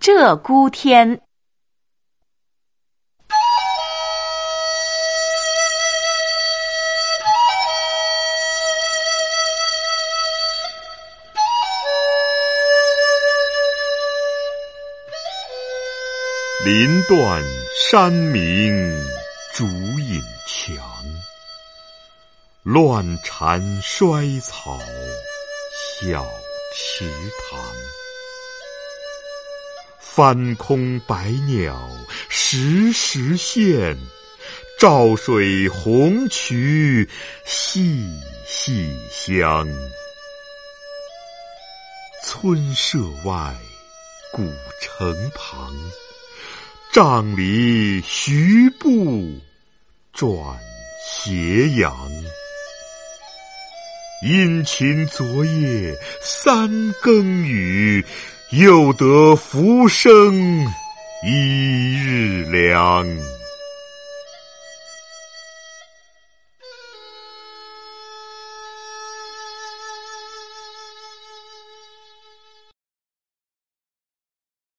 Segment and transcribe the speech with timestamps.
[0.00, 1.20] 鹧鸪天。
[16.64, 17.44] 林断
[17.90, 19.04] 山明
[19.52, 21.04] 竹影墙，
[22.62, 24.78] 乱蝉衰草
[26.00, 26.24] 小
[26.74, 27.04] 池
[27.50, 27.60] 塘。
[30.12, 31.88] 翻空白鸟
[32.28, 33.96] 时时现，
[34.76, 37.08] 照水红渠
[37.44, 38.04] 细
[38.44, 39.68] 细香。
[42.24, 43.54] 村舍外，
[44.32, 45.72] 古城旁。
[46.92, 49.38] 帐里徐步
[50.12, 50.28] 转
[51.06, 51.94] 斜阳，
[54.26, 58.04] 殷勤昨夜三更雨，
[58.50, 60.66] 又得浮生
[61.22, 63.06] 一日凉。